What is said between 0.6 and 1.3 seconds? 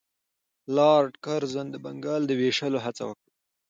لارډ